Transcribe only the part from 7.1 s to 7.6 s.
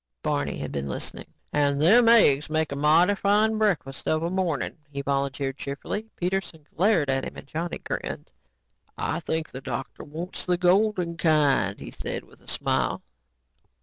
at him and